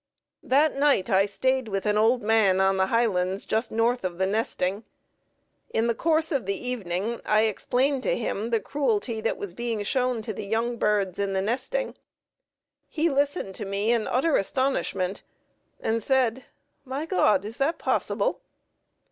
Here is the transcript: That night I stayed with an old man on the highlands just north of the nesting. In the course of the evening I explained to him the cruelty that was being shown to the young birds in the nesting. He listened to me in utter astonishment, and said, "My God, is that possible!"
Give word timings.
That 0.41 0.75
night 0.75 1.11
I 1.11 1.27
stayed 1.27 1.67
with 1.67 1.85
an 1.85 1.95
old 1.95 2.23
man 2.23 2.59
on 2.59 2.77
the 2.77 2.87
highlands 2.87 3.45
just 3.45 3.69
north 3.71 4.03
of 4.03 4.17
the 4.17 4.25
nesting. 4.25 4.83
In 5.69 5.85
the 5.85 5.93
course 5.93 6.31
of 6.31 6.47
the 6.47 6.55
evening 6.57 7.21
I 7.23 7.41
explained 7.41 8.01
to 8.01 8.17
him 8.17 8.49
the 8.49 8.59
cruelty 8.59 9.21
that 9.21 9.37
was 9.37 9.53
being 9.53 9.83
shown 9.83 10.23
to 10.23 10.33
the 10.33 10.47
young 10.47 10.77
birds 10.77 11.19
in 11.19 11.33
the 11.33 11.41
nesting. 11.43 11.93
He 12.89 13.11
listened 13.11 13.53
to 13.53 13.65
me 13.65 13.91
in 13.91 14.07
utter 14.07 14.37
astonishment, 14.37 15.21
and 15.79 16.01
said, 16.01 16.45
"My 16.83 17.05
God, 17.05 17.45
is 17.45 17.57
that 17.57 17.77
possible!" 17.77 18.41